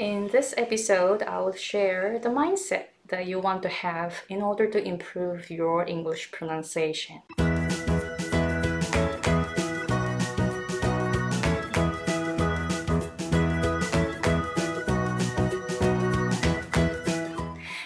[0.00, 4.66] In this episode, I will share the mindset that you want to have in order
[4.66, 7.20] to improve your English pronunciation.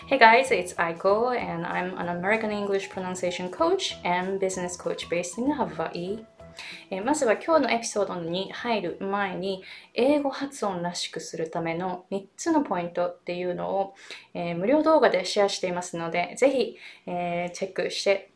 [0.06, 5.36] Hey guys, it's Aiko, and I'm an American English pronunciation coach and business coach based
[5.36, 6.20] in Hawaii.
[6.90, 9.62] えー、まずは今日のエピソードに入る前に
[9.94, 13.94] 英語発音らしくするための3つのポイントっていうのを、
[14.34, 18.30] えー、無料動画でシェアしていますのでぜひ、えー、チェックして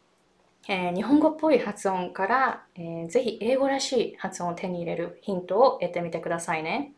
[0.71, 6.93] えー、日本語っぽい発音から、えー、ぜひ英語らしい発音を手に入れるヒントを得てみてくださいね。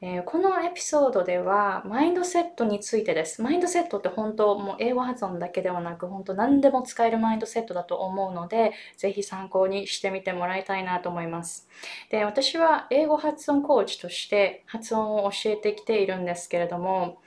[0.00, 3.42] えー、このエピソードではマインドセットについてです。
[3.42, 11.68] マインドセットって本当もう英語発音だけではなく本当何でも使えるマインドセットだと思うのでぜひ参考にしてみてもらいたいなと思います。
[12.10, 17.18] で、私は英語発音コーチとして発音を教えてきているんですけれども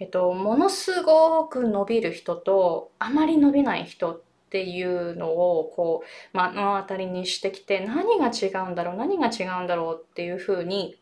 [0.00, 10.96] えっと、ものすごく伸びる人とあまり伸びない人っていうのをこう目の当たりにしてきて何が違うんだろう何が違うんだろうっていうふうに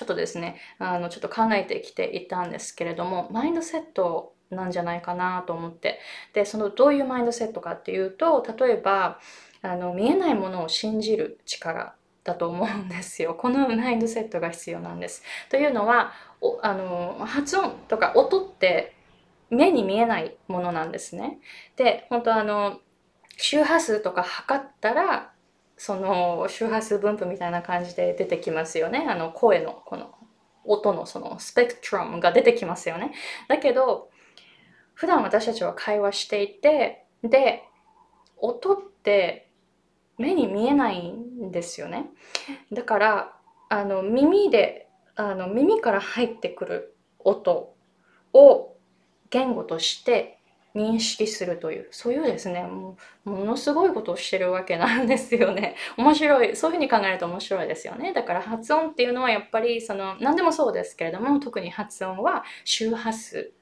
[0.00, 6.00] ちょっとですね、あの、ちょっと考えてきていたんですけれども、マインドセットなんじゃないかなと思って。
[6.32, 9.20] で、そのどういうマインドセットかっていうと、例えば、
[9.60, 13.34] あの、見えないものを信じる力だと思うんですよ。
[13.34, 15.22] このマインドセットが必要なんです。
[15.50, 16.14] というのは、
[16.62, 18.96] あの発音とか音って
[19.50, 21.40] 目に見えないものなんですね。
[21.76, 22.80] で、本当あの、
[23.36, 25.29] 周波数とか測ったら
[25.80, 29.06] その周波数分布みたいな感じで出てきますよね。
[29.08, 30.14] あの声のこの
[30.62, 33.12] 音のそのスペクトラムが出てきますよね。
[33.48, 34.10] だけど
[34.92, 37.62] 普段私たちは会話していてで
[38.36, 39.48] 音って
[40.18, 42.10] 目に見えないんですよね。
[42.70, 43.32] だから
[43.70, 44.86] あの耳で
[45.16, 47.74] あの耳から入ってくる音
[48.34, 48.76] を
[49.30, 50.39] 言語として
[50.74, 55.74] 認識するという、そういうですね、もう、ものすごいことをしてるわけなんですよね。
[55.96, 56.56] 面白い。
[56.56, 58.12] そういうふうに考えると面白いですよね。
[58.12, 63.52] だから発音っていうのはやっぱり、その、何でもそうですけれども、特に発音は周波数。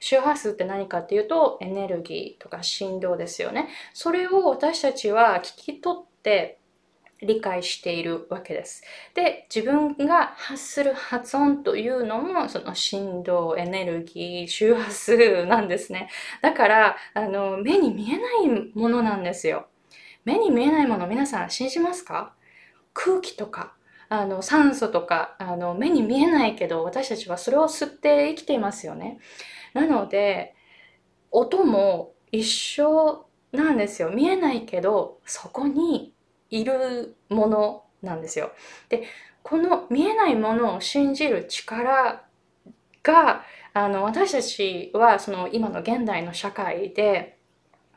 [0.00, 3.68] 周波数って何かっていうと、エネルギーとか振動ですよね。
[3.92, 6.58] それを私たちは聞き取って、
[7.22, 8.82] 理解しているわけです。
[9.14, 16.10] で、自分が発する発音というのも、その振動、エネルギー、周波数なんですね。
[16.42, 19.68] だから、あの、目に見えないものなんですよ。
[20.24, 22.34] 目に見えないもの、皆さん信じますか？
[22.92, 23.74] 空気とか、
[24.08, 29.18] あの、酸素とか、あの、目に見えないけど、私たちはそれを吸って生きていますよね。
[29.72, 30.54] なので、
[31.30, 34.10] 音も一緒なんですよ。
[34.10, 36.14] 見えないけど、そこに
[36.50, 38.52] いるものなんですよ。
[38.88, 39.04] で
[39.42, 42.24] この見えないものを信じる力
[43.02, 47.36] があの私たちはその今の現代の社会で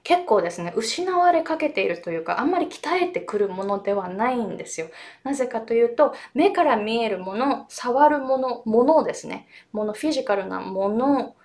[0.04, 4.88] 結構ですね失われかけているというかあんまり鍛えてくるものではないんですよ。
[5.24, 11.36] なぜかというと目から見えるもの触るものものですねものフィジカルなもの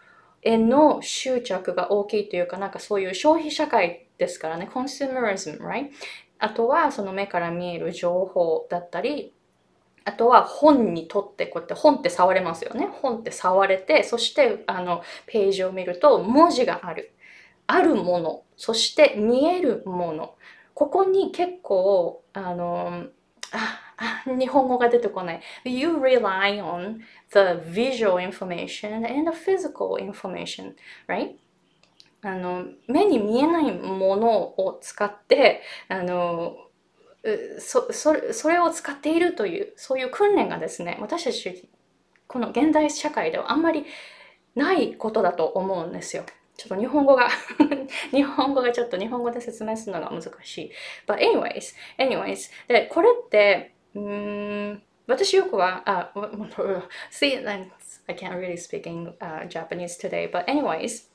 [0.42, 5.90] への執着が大きいというかなんかそういう消費社会ですからね consumerism right?
[6.44, 9.32] あとはその目から見える情報だったり
[10.04, 12.88] あとは本にとってこうやって本って触れますよね。
[13.00, 17.12] 本って触れて、そしてあのページを見ると文字がある。
[17.66, 20.34] あるもの、そして見えるもの。
[20.74, 23.06] ここに結構、あの、
[23.52, 25.40] あ、日本語が出てこない。
[25.64, 26.98] You rely on
[27.30, 30.74] the visual information and the physical information,
[31.08, 31.36] right?
[32.24, 36.56] あの目に見えないものを使ってあの
[37.58, 41.68] そそれそれを使っているというそういう訓練がですね私たち
[42.26, 43.84] この現代社会ではあんまり
[44.54, 46.24] ないことだと思うんですよ。
[46.56, 47.28] ちょっと日本語が
[48.12, 50.72] 日本語がちょっと日本語で説明するのが難しい。
[51.06, 56.12] But anyways, anyways, で、これって、うん、私よくは、あ、
[57.10, 57.44] see,
[58.06, 61.10] I can't really speak in、uh, Japanese today, but anyways,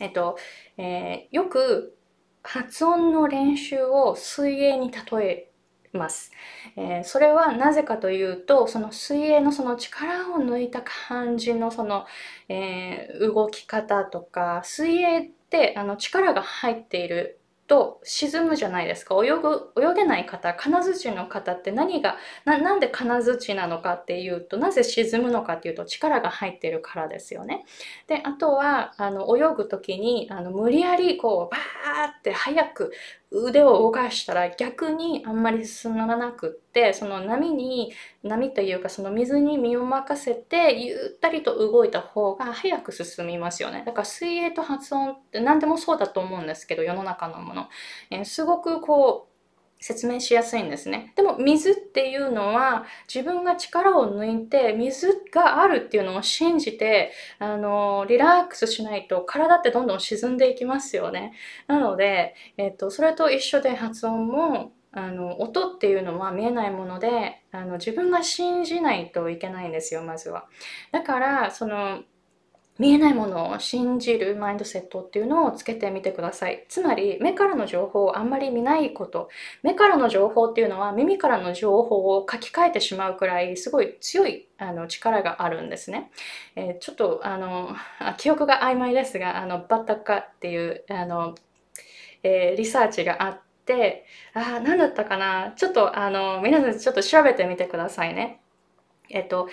[0.00, 0.36] えっと、
[0.76, 1.96] えー、よく
[2.42, 5.50] 発音の練習を水泳に例え
[5.92, 6.32] ます、
[6.76, 12.06] えー、それはなぜかというとその水泳のその力を抜いた感じのその、
[12.48, 27.64] えー、動き方とか水泳ってあの力が入っていると沈むじゃないですか泳ぐ泳げない方金槌の方って何がななんで金槌なのかっていうとなぜ沈むのかっていうと力が入ってるからですよね。
[28.08, 32.92] であとはあの泳ぐ時にあの無理やりこうバーって速く
[33.30, 37.92] 腕を動かしたら逆にあんまり進まなくってその波に
[38.22, 43.82] 波というかその水に身を任せてゆったりと動いた方が早く進みますよね。
[43.84, 47.68] だから水泳と発音って何でもそうだと思うんですけど世の中のもの、
[48.10, 49.37] えー、すごくこう
[49.80, 51.12] 説明しやすいんですね。
[51.16, 61.32] でも水っていうのは自分が力を抜いて水があるっていうのを信じてあのリラックスしないと体ってどんどん沈んでいきますよね。
[61.66, 70.46] なので、えっと、それと一緒で発音もあの音っていうのは見えないものであの自分が信じないといけないんですよまずは。
[70.92, 72.02] だからその
[72.78, 76.64] 見えないものを信じるマインドセットっていうのをつけてみてください。
[76.68, 79.28] つまり、目からの情報をあんまり見ないこと。
[79.62, 86.10] 目からの情報っていうのは耳からの情報を書き換えてしまうくらいすごい強いあの力があるんですね。
[86.54, 87.74] えー、ちょっとあの
[88.16, 91.34] 記憶が曖昧ですが、あのバタカっていうあの、
[92.22, 94.04] えー、リサーチがあって、
[94.34, 98.40] あ、何だったかなちょっとあの皆さんちょっと調べてみてくださいね。
[99.10, 99.48] えっと、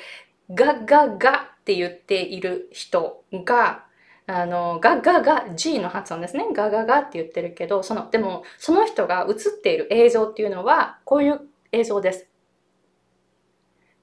[0.54, 3.86] ガガガって言っている人が、
[4.28, 6.46] あの、ガガガ、G の発音ですね。
[6.54, 11.42] ガガガって言ってるけど、その、でも、その人が映っている映像っていうのは、こういう
[11.72, 12.28] 映像です。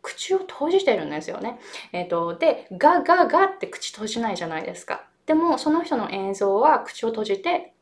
[0.02, 1.60] 口を閉じてるんですよね。
[1.92, 5.06] えっ、ー、と、で、ガガガって口閉じないじゃないですか。
[5.26, 7.74] でも、その人の映像は口を閉じて、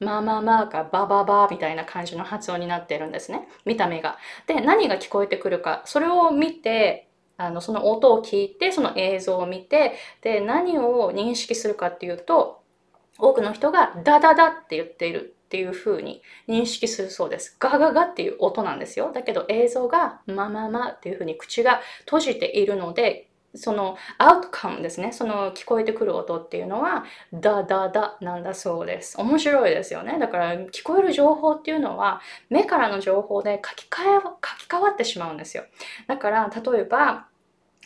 [0.00, 3.46] まあまあまあかバババみたいな感じの発音になってるんですね。
[3.64, 4.18] 見た目が。
[4.48, 12.62] で、何が聞こえてくるか、それを見て、あのその音を聞いてその映像を見てで何を認識するかっていうと
[13.18, 17.56] 多くの人がダダダって言っているっていう風に認識するそうです。
[17.60, 19.12] ガガガっていう音なんですよ。
[19.14, 25.12] だけど映像がマママっていう風に口が閉じているのでそのアウトカムですね。
[25.12, 29.20] その聞こえてくる音っていうのは、ダダダなんだそうです。
[29.20, 30.18] 面白いですよね。
[30.18, 32.20] だから聞こえる情報っていうのは、
[32.50, 35.64] 目からの情報で書き換え、書き換わってしまうんですよ。
[36.06, 37.28] だから、例えば、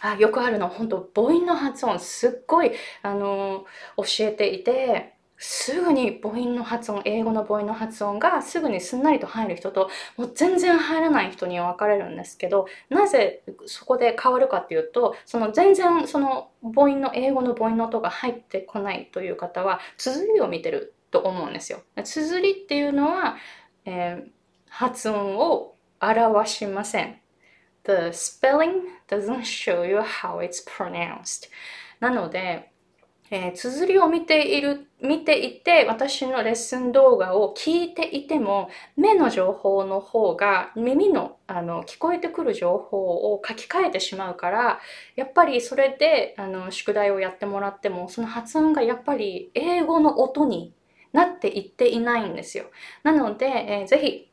[0.00, 2.72] あよくあるの、本当母音の発音、すっごい、
[3.02, 3.64] あの、
[3.96, 21.82] 教えていて、すぐに母音の発音、英語の母音の発音がすぐにすんなりと入る人と、もう全然入らない人に分かれるんですけど、なぜそこで変わるかっていうと、その全然その母音の、英語の母音の音が入ってこないという方は、綴りを見てると思うんですよ。
[22.02, 23.36] 綴りっていうのは、
[23.84, 24.30] えー、
[24.68, 27.20] 発音を表しません。
[27.84, 31.48] The spelling doesn't show you how it's pronounced.
[32.00, 32.72] なので、
[33.30, 42.98] えー、綴りを見ている、見ていて、私のレッスン動画を聞いていても、目の情報の方が耳のあの聞こえてくる情報
[43.32, 44.80] を書き換えてしまうから、
[45.16, 50.72] やっぱりそれであの宿題をやってもらっても、その発音がやっぱり英語の音に
[51.12, 52.66] なっていっていないんですよ。
[53.02, 54.27] なので、えー、ぜひ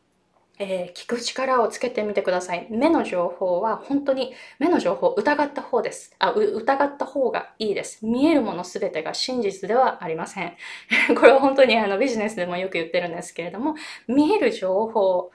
[0.58, 2.68] えー、聞く力をつけてみてください。
[2.70, 6.16] 目の情報は本当に目の情報疑った方です。
[6.20, 8.06] あ、疑った方がいいです。
[8.06, 10.56] 見えるものすべてが真実ではありません。
[11.16, 13.76] これは本当にあのビジネスでもよく言ってるんですけれども、
[14.08, 15.32] 見える情報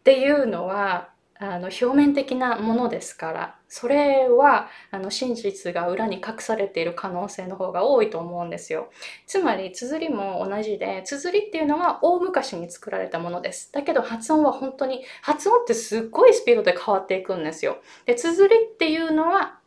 [0.00, 8.88] っていうのはあの表面的なものですからそれはあの真実が裏に隠されている可能性の方が多いと思うんですよ。
[9.26, 13.72] つまり綴りも同じで綴りっていうのは大昔に作られたものです。
[13.72, 17.78] だけど発音は本当に発音ってすっごいスピードで変わっていくんですよ。
[18.06, 19.58] で綴りっていうのは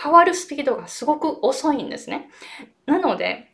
[0.00, 2.30] 変わるスピードがすごく遅いんですね。
[2.86, 3.52] なので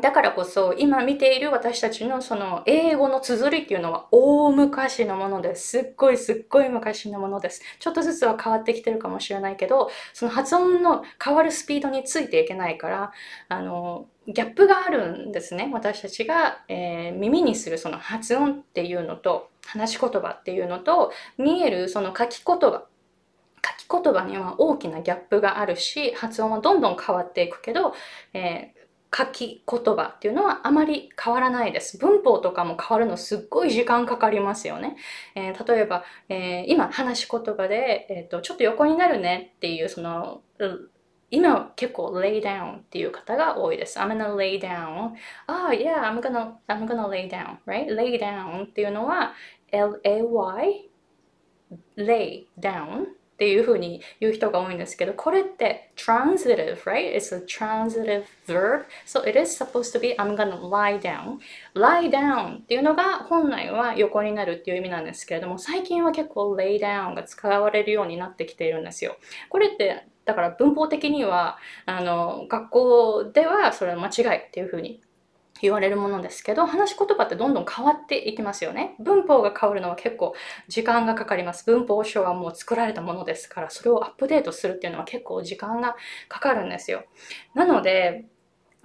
[0.00, 5.68] だからこそ今見ている私たちのその英語の綴りっていうのは大昔のものです。
[5.68, 7.60] すっごいすっごい昔のものです。
[7.78, 13.12] ちょっとずつは変わってきてるかもしれないけど、その発音の変わるスピードについていけないから、
[13.50, 15.68] あの、ギャップがあるんですね。
[15.74, 22.86] 私たちが、えー、耳にするその発音っていうのと、話し言葉っていうのと、見えるその書き言葉
[23.88, 27.94] 書き言葉には大きなギャップがあるし発音はどんどん変わっていくけど、
[28.34, 28.81] えー、
[29.14, 31.98] 書き言葉っていうのはあまり変わらないです。
[31.98, 34.96] 文法とかも変わるのすっごい時間かかりますよね。
[35.34, 40.40] えー、例えば、えー、今話し言葉で、えーと、ちょっと横になるねっていうその
[41.30, 43.98] 今結構 lay down っていう方が多いです。
[43.98, 45.12] I'm gonna lay down.
[45.46, 47.86] Ah, yeah, I'm gonna, I'm gonna lay down, right?
[47.94, 49.34] lay down っていうのは
[49.72, 50.90] L-A-Y
[51.96, 53.06] lay down
[53.42, 57.12] っていう風に言う人が多いんですけど、これって transitive, right?
[57.12, 58.84] It's a transitive verb.
[59.04, 61.38] So it is supposed to be I'm gonna lie down.
[61.74, 69.16] lie down っていうのが本来は横になるっていう意味なんですけれども、最近は結構 lay down が使われるようになってきているんですよ。
[69.48, 75.00] これってだから文法的にはあの学校ではそれは間違いっていう風に
[75.62, 78.96] 言われるものですけど、話し言葉ってどんどん変わっていきますよね。
[78.98, 80.34] 文法が変わるのは結構
[80.68, 81.64] 時間がかかります。
[81.66, 85.96] 文法書はもう作られたものですから、それをアップデートするっていうのは結構時間が
[86.28, 87.04] かかるんですよ。
[87.54, 88.26] なので、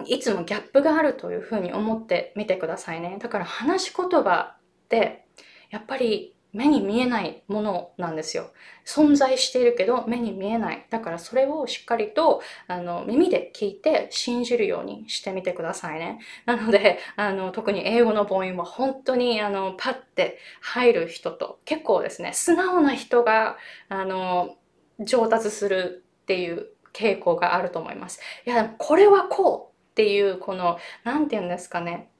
[0.06, 3.18] いつもギャップがあるというふうに思ってみてくださいね。
[3.20, 5.26] だから話し言葉って、
[5.70, 8.50] やっぱり目に見えないものなんですよ。
[8.86, 10.86] 存在しているけど目に見えない。
[10.90, 16.18] だからそれをしっかりとあの耳で聞いて信じるようにしてみてくださいね。
[16.46, 23.56] なので、あの特に英語の母音は本当にあのパッて入る人と結構ですね、素直な人が
[23.88, 24.56] あの
[25.00, 28.20] 上達するっていう傾向があると思います。
[28.46, 32.10] いや、これはこうっていうこの、なんて言うんですかね。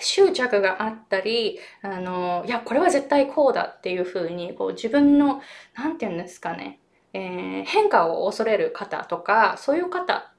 [0.00, 5.40] 執着があったり、あの、いや、これは絶対こうだっていうふうに、こう自分の、
[5.74, 6.80] なんて言うんですかね、
[7.12, 10.32] えー、変化を恐れる方とか、そういう方、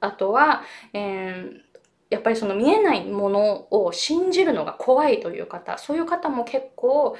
[0.00, 0.62] あとは、
[0.92, 1.60] えー、
[2.10, 7.16] やっぱりその見えないものを信じるのが怖いという方、そういう方も結構、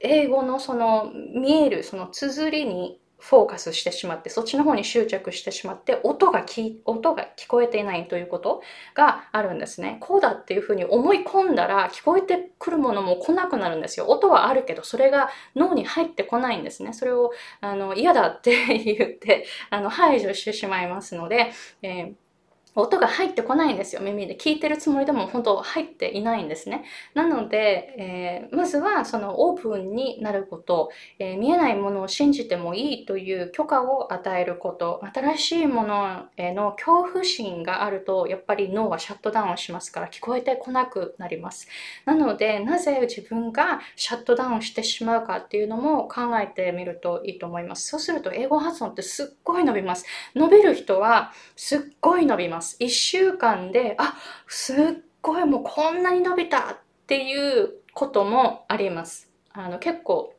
[0.00, 8.62] 英語のその見えるその綴りにフォーカスしてしまって、そっちの方に執着してしまって、音がき、音が聞こえていないということ
[8.94, 9.98] があるんですね。
[10.00, 14.06] こうだっていうふうに思い込んだら、聞こえてくるものも来なくなるんですよ。
[14.06, 16.92] 音はあるけど、それが脳に入ってこないんですね。
[16.92, 22.29] それを、あの、嫌だって言って、あの、排除してしまいますので、えー
[22.74, 24.36] 音が入ってこないんですよ耳で。
[24.36, 26.84] 聞いてるつもりでも本当入っていないんですね。
[27.14, 35.02] なので、えー、まずはそのオープンになること、えー、見えないものを信じてもいいという許可を与えること。
[35.12, 41.68] 新しいものへの恐怖心があるとやっぱり脳はシャットダウンしますから聞こえてこなくなります。
[42.04, 47.88] なのでなぜ自分がシャットダウンしてしまうかっていうのも考えてみるといいと思います。
[47.88, 50.06] そうすると英語発音ってすっごい伸びます。
[50.34, 52.59] 伸びる人はすっごい伸びます。
[52.60, 54.76] 1週間で、あ、すっ
[55.22, 56.76] ごいもうこんなに伸びたっ
[57.06, 59.30] ていうこともあります。
[59.52, 60.34] あの結構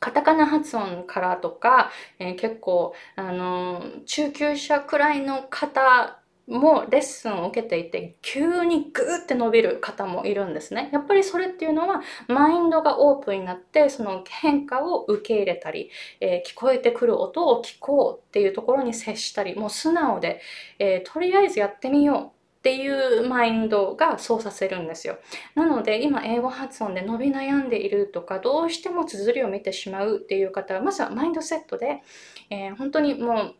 [0.00, 6.17] カタカナ発音からとか、えー、結構、あの中級者くらいの方
[6.48, 10.88] もレッスンを受けていて急にグーって伸びる方もいるんですね。
[10.92, 15.90] やっぱりそれっていうのはマインドがオープンになってその変化を受け入れたり、
[16.20, 20.40] えー、聞こえてくる音を聞こうっていうところに接したりもう素直で、
[20.78, 25.18] えー、とりあえずやってみようっていうマインドがそうさせるんですよ。
[25.54, 32.02] なので今英語発音で伸び悩んでいるとかどうしても綴りを見てしまうっていう方はまずはマインドセットで、
[32.50, 33.54] えー、本当にもう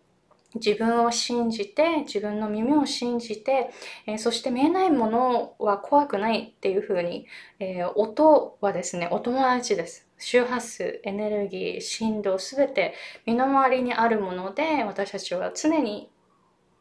[0.55, 3.71] 自分を信じて自分の耳を信じて、
[4.07, 7.26] えー、そして見えないものは怖くないっていうふうに、
[7.61, 10.07] えー、音はですねお友達です。
[10.19, 16.11] 周波数エネルギー振動すべて身の回りにあるもので私たちは常に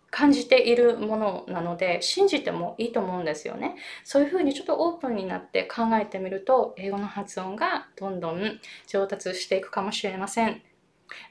[0.09, 3.75] 感じているものなので信じてもいいと思うんですよね。
[4.03, 10.61] そういうふうにちょっとオープンになって考えてみると英語の発音がどんどん上達していくかもしれません。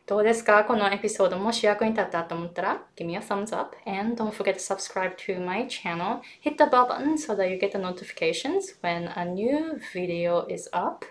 [0.07, 0.65] どうですか？
[0.65, 6.21] このエピソードもし役に立ったと思ったら？Give me a thumbs up and don't forget to subscribe to my channel.
[6.43, 10.69] Hit the bell button so that you get the notifications when a new video is
[10.73, 11.07] up.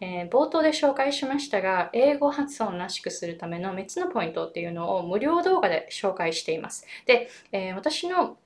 [0.00, 6.86] えー、冒頭で紹介しましたが、英語発音らしくするための3つのポイントっていうのを無料動画で紹介しています。
[7.06, 8.38] で、えー、私の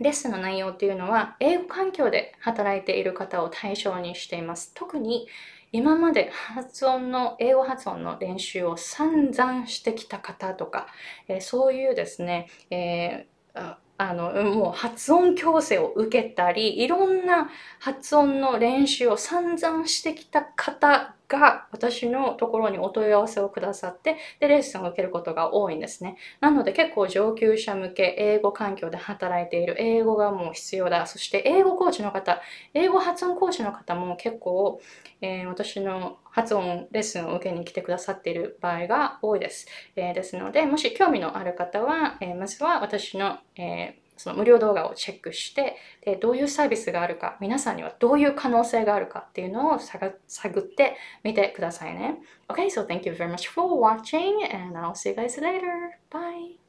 [0.00, 4.72] レッスンの内容っていうのは、英語環境で働いている方を対象にしています。
[4.74, 5.28] 特に
[5.74, 10.86] 今まで発音の、英語発音の練習を散々してきた方とか、
[11.26, 17.48] えー、そういうですね、えーあの、もう発音矯正を受けたり、いろんな
[17.78, 26.16] 発音の練習を散々してきた方が私のところにお問い合わせをくださって、で、レッスンを受けることが多いんですね。
[26.40, 31.06] なので結構上級者向け、英語環境で働いている、英語がもう必要だ。
[31.06, 32.40] そして英語コーチの方、
[32.74, 34.80] 英語発音コーチの方も結構、
[35.20, 39.66] えー、私の発音レッスンを受けに来てくださっている場合が多いです。
[39.96, 52.18] えー、ですので、もし興味のある方は、えー、まずは私の、えその無料動画をチェックしてでどういうサービスがあるか皆さんにはどういう可能性があるかっていうのを探ってみてくださいね。
[52.48, 55.98] Okay, so thank you very much for watching and I'll see you guys later.
[56.10, 56.63] Bye!